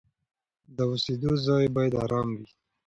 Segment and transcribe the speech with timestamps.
[0.75, 2.47] د اوسېدو ځای باید آرام وي.